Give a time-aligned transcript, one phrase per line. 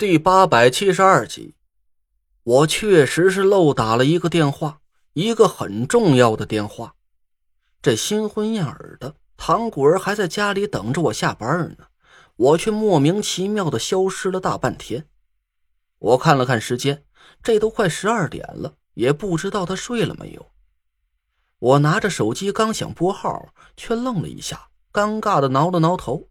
[0.00, 1.54] 第八百七十二集，
[2.42, 4.80] 我确实是漏打了一个电话，
[5.12, 6.94] 一个很重要的电话。
[7.82, 11.84] 这新婚燕尔的唐果儿还在家里等着我下班呢，
[12.36, 15.06] 我却莫名其妙的消失了大半天。
[15.98, 17.04] 我看了看时间，
[17.42, 20.50] 这都快十二点了，也不知道他睡了没有。
[21.58, 26.29] 我拿着手机刚想拨号，却愣了一下，尴尬的挠了挠头。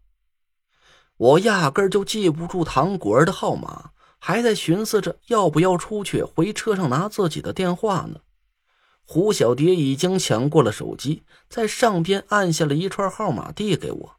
[1.20, 8.22] 我压根就记不住唐果儿的号码，还在寻思着要不要出去回车上拿自己的电话呢。
[9.04, 14.16] 胡小蝶已经抢过了手机，在上边按下了一串号码，递给我。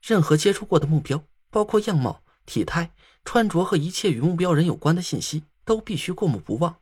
[0.00, 6.76] 任何接触过的目标，包括样貌、体态、穿着和一切与目标人有关的信息，都必须过目不忘。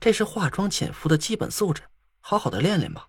[0.00, 1.82] 这是化妆潜伏的基本素质，
[2.20, 3.08] 好好的练练吧。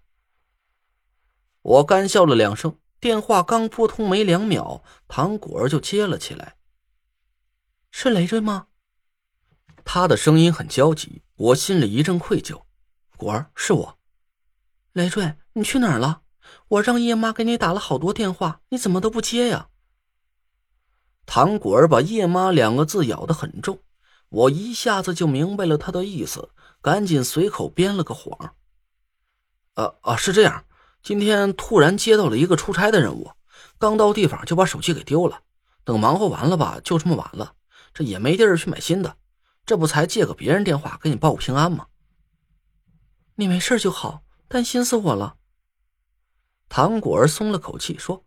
[1.61, 2.75] 我干笑了两声。
[3.03, 6.55] 电话刚拨通没两秒，唐果儿就接了起来。
[7.91, 8.67] 是累赘吗？
[9.83, 12.61] 他的声音很焦急，我心里一阵愧疚。
[13.17, 13.99] 果儿，是我。
[14.93, 16.21] 累赘，你去哪儿了？
[16.69, 19.67] 我让叶妈给你打了好多电话，你怎么都不接呀？
[21.25, 23.83] 唐果儿把“叶妈”两个字咬得很重，
[24.29, 26.51] 我一下子就明白了他的意思，
[26.81, 28.55] 赶紧随口编了个谎。
[29.73, 30.65] 啊啊，是这样。
[31.03, 33.29] 今天突然接到了一个出差的任务，
[33.77, 35.41] 刚到地方就把手机给丢了。
[35.83, 37.55] 等忙活完了吧，就这么晚了，
[37.93, 39.17] 这也没地儿去买新的，
[39.65, 41.87] 这不才借个别人电话给你报个平安吗？
[43.35, 45.35] 你没事就好，担心死我了。
[46.69, 48.23] 唐果儿松了口气说：“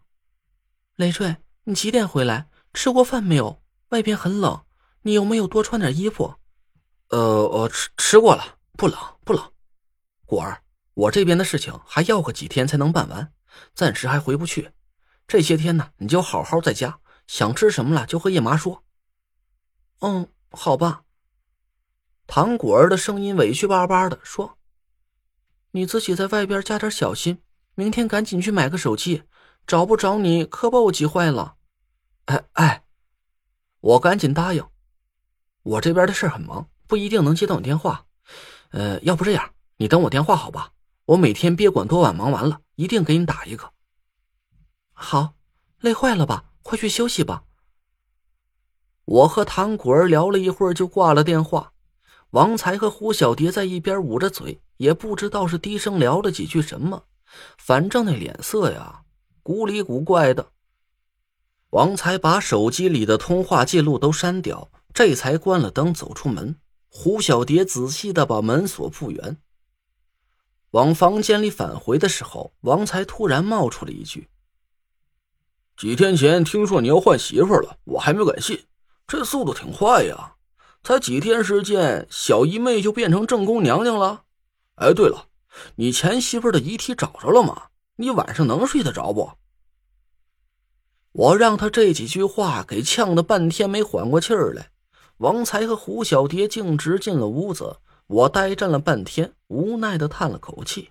[0.96, 2.50] 累赘，你几点回来？
[2.74, 3.62] 吃过饭没有？
[3.88, 4.66] 外边很冷，
[5.00, 6.34] 你有没有多穿点衣服？”
[7.08, 9.42] 呃，我吃吃过了，不冷不冷。
[10.26, 10.62] 果儿。
[10.96, 13.30] 我这边的事情还要个几天才能办完，
[13.74, 14.70] 暂时还回不去。
[15.28, 18.82] 这些天呢，你就好好在家，想吃什么了就和叶妈说。
[20.00, 21.02] 嗯，好吧。
[22.26, 24.56] 唐果儿的声音委屈巴巴的说
[25.72, 27.42] ：“你自己在外边加点小心，
[27.74, 29.24] 明天赶紧去买个手机，
[29.66, 31.56] 找不着你可把我急坏了。”
[32.24, 32.84] 哎哎，
[33.80, 34.66] 我赶紧答应。
[35.62, 38.06] 我这边的事很忙，不一定能接到你电话。
[38.70, 40.72] 呃，要不这样，你等我电话好吧？
[41.06, 43.72] 我每天别管多晚，忙完了一定给你打一个。
[44.92, 45.34] 好，
[45.80, 46.46] 累坏了吧？
[46.62, 47.44] 快去休息吧。
[49.04, 51.72] 我和唐果儿聊了一会儿，就挂了电话。
[52.30, 57.04] 王才和胡小蝶在一边捂着嘴，也不知道是低声聊了几句什么，
[57.56, 59.02] 反正那脸色呀，
[59.44, 60.50] 古里古怪的。
[61.70, 66.56] 王才把手机里的通话记录都删掉，这才关了灯，走出门。
[66.88, 69.38] 胡小蝶仔细的把门锁复原。
[70.72, 74.28] 往房间里返回的时候，王才突然冒出了一句
[75.76, 78.64] ：“几天前听说你要换媳妇了，我还没敢信，
[79.06, 80.34] 这速度挺快呀！
[80.82, 84.24] 才几天时间，小姨妹就变成正宫娘娘了。
[84.76, 85.28] 哎，对了，
[85.76, 87.68] 你前媳妇的遗体找着了吗？
[87.96, 89.32] 你晚上能睡得着不？”
[91.12, 94.70] 我让他这几句话给呛得半天没缓过气儿来。
[95.18, 97.78] 王才和胡小蝶径直进了屋子。
[98.06, 100.90] 我呆站了半天，无奈的叹了口气：“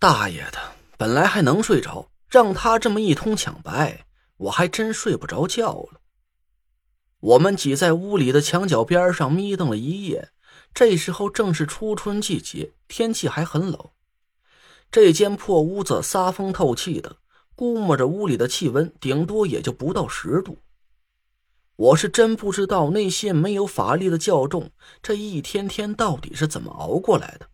[0.00, 0.58] 大爷的，
[0.96, 4.06] 本来还能睡着，让他这么一通抢白，
[4.38, 6.00] 我还真睡不着觉了。”
[7.20, 10.30] 我们挤在屋里的墙角边上眯瞪了一夜。
[10.72, 13.90] 这时候正是初春季节，天气还很冷。
[14.90, 17.16] 这间破屋子撒风透气的，
[17.54, 20.56] 估摸着屋里的气温顶多也就不到十度。
[21.80, 24.70] 我是真不知道那些没有法力的教众
[25.02, 27.46] 这一天天到底是怎么熬过来的。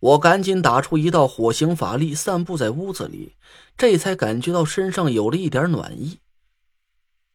[0.00, 3.36] 我赶紧打出一道火形法力，散布在屋子里，
[3.76, 6.20] 这才感觉到身上有了一点暖意。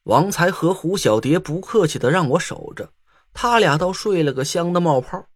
[0.06, 2.91] 王才和胡小蝶不客气的让我守着，
[3.31, 5.28] 他俩倒睡了个香的冒泡。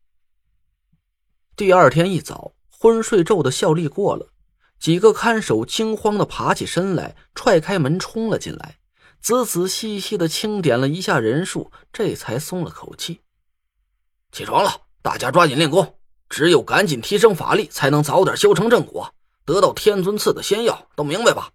[1.56, 4.32] 第二天一早，昏睡咒的效力过了，
[4.80, 8.78] 几个看守惊慌的爬起身来，踹开门冲了进来。
[9.26, 13.22] 仔仔细细的清点了一下人数，这才松了口气。
[14.32, 15.98] 起床了，大家抓紧练功，
[16.30, 21.50] 只有赶紧提升法力，才能早点修成正果，得到天尊赐的仙药，都明白吧？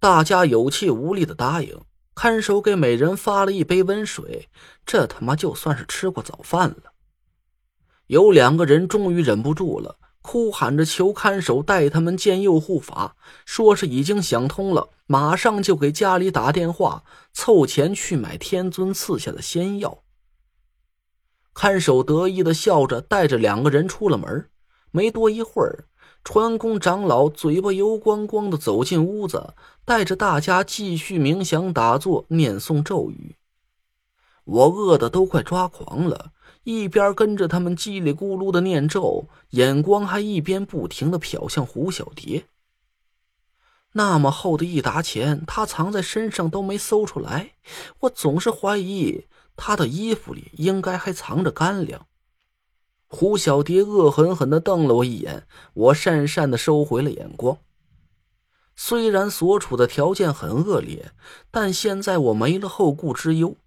[0.00, 1.78] 大家有气无力的答应。
[2.14, 4.48] 看守给每人发了一杯温水，
[4.86, 6.94] 这他妈就算是吃过早饭了。
[8.06, 9.98] 有两个人终于忍不住了。
[10.22, 20.02] 哭喊着求看守带他们见右护法，说是已经想通了，马上就给家里打电话，凑钱去买天尊赐下的仙药。
[21.52, 24.48] 看守得意的笑着，带着两个人出了门。
[24.90, 25.86] 没多一会儿，
[26.22, 29.54] 传功长老嘴巴油光光的走进屋子，
[29.84, 33.36] 带着大家继续冥想打坐、念诵咒语。
[34.44, 36.32] 我饿得都快抓狂了，
[36.64, 42.44] 一边跟着他们叽里咕噜的念咒，眼光还一边不停的瞟向胡小蝶。
[43.92, 47.52] 那么厚的一沓钱，他藏在身上都没搜出来，
[48.00, 52.06] 我总是怀疑他的衣服里应该还藏着干粮。
[53.06, 57.58] 胡小蝶恶狠狠的瞪了我一眼，我讪讪的收回了眼光。
[58.74, 61.12] 虽然所处的条件很恶劣，
[61.50, 63.58] 但现在我没了后顾之忧，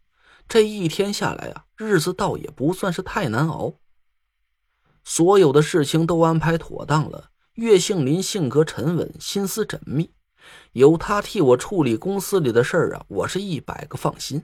[0.49, 3.75] 这一天下来啊，日子倒也不算是太难熬。
[5.03, 7.31] 所有的事情都安排妥当了。
[7.53, 10.11] 岳杏林性格沉稳，心思缜密，
[10.73, 14.43] 有他替我处理公司里的事儿啊，我是一百个放心。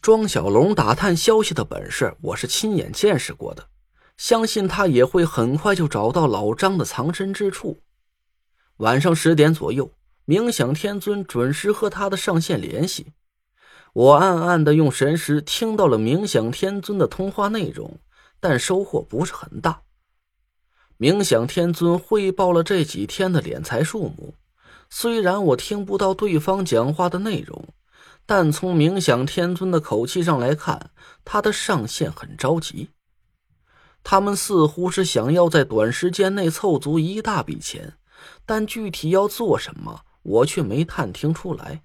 [0.00, 3.68] 庄小龙打探消息的本事，我是亲眼见识过的。
[4.16, 7.82] 相信他也会很快就找到老张的藏身之处。
[8.78, 9.92] 晚上十点左右，
[10.26, 13.12] 冥想天尊准时和他的上线联系。
[13.96, 17.98] 我暗暗的用神识听到了冥想天尊的通话内容，
[18.40, 19.80] 但收获不是很大。
[20.98, 24.34] 冥想天尊汇报了这几天的敛财数目，
[24.90, 27.68] 虽然我听不到对方讲话的内容，
[28.26, 30.90] 但从冥想天尊的口气上来看，
[31.24, 32.90] 他的上线很着急。
[34.04, 37.94] 他们似乎是想要在短时间内凑足一大笔钱，
[38.44, 41.80] 但具体要做什么，我却没探听出来。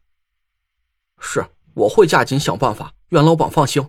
[1.18, 3.88] 是，我会加紧想办法，愿老板放心。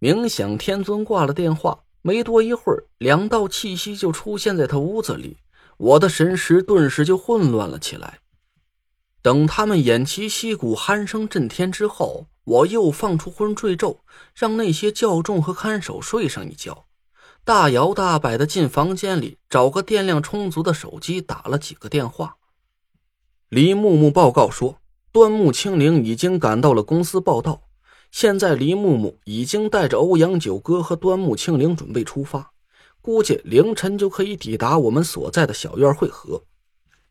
[0.00, 5.38] 冥想天尊挂了电话，没多一会儿，两道气息就出现在他屋子里，
[5.76, 8.18] 我的神识顿时就混乱了起来。
[9.22, 12.26] 等他们偃旗息鼓、鼾声震天之后。
[12.48, 14.00] 我又放出昏睡咒，
[14.34, 16.86] 让那些教众和看守睡上一觉，
[17.44, 22.38] 大摇大摆的进房间里，找个电量充足的手机打了几个电话。
[23.50, 27.62] 李木木报告说，端木清灵已经赶到了公司报道，
[28.10, 32.52] 现在黎木木已经带着欧阳九哥和端木清灵准备出发，
[33.00, 36.44] 估计凌晨就可以抵达我们所在的小院会合。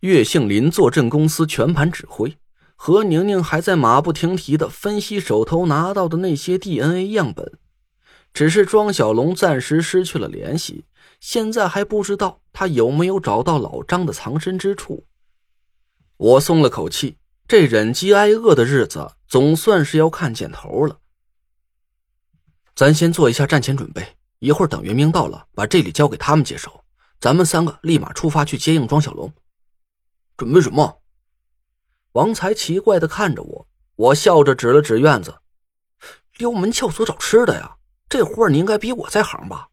[0.01, 2.37] 岳杏林坐镇公司全盘指挥。
[2.79, 7.53] 何宁宁还在马不停蹄的分析手头拿到的那些 DNA 样本，
[8.31, 10.85] 只是庄小龙暂时失去了联系，
[11.19, 15.07] 现在还不知道他有没有找到老张的藏身之处。
[16.17, 17.17] 我松了口气，
[17.47, 20.99] 这忍饥挨饿的日子总算是要看见头了。
[22.75, 26.83] 咱先做一下战前准备，一会儿等袁明到了，把这里交给他们接手，
[27.21, 29.33] 咱们三个立马出发去接应庄小龙。
[30.35, 31.01] 准备什么？
[32.11, 35.37] 王才奇怪的看着我，我笑着指了指院子，
[36.35, 37.77] 溜门撬锁找吃的呀，
[38.09, 39.69] 这活你应该比我在行吧？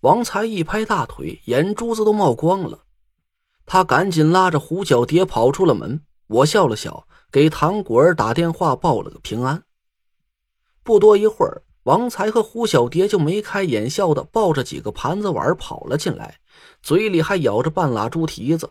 [0.00, 2.86] 王才一拍大腿，眼珠子都冒光了，
[3.66, 6.02] 他赶紧拉着胡小蝶跑出了门。
[6.26, 9.62] 我笑了笑，给唐果儿打电话报了个平安。
[10.82, 16.40] 不多一会儿，王才和胡小蝶就眉开眼笑的抱着几个盘子碗跑了进来，
[16.82, 18.70] 嘴里还咬着半拉猪蹄子。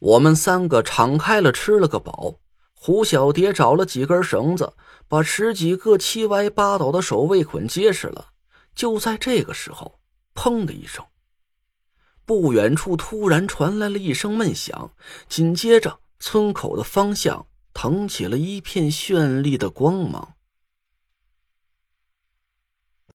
[0.00, 2.34] 我们三个敞开了吃了个饱，
[2.74, 4.74] 胡小蝶找了几根绳子，
[5.08, 8.28] 把十几个七歪八倒的手卫捆结实了。
[8.74, 9.98] 就在这个时候，
[10.34, 11.04] 砰的一声，
[12.24, 14.92] 不远处突然传来了一声闷响，
[15.28, 20.37] 紧接着村口的方向腾起了一片绚丽的光芒。